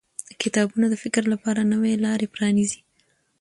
[0.41, 2.79] کتابونه د فکر لپاره نوې لارې پرانیزي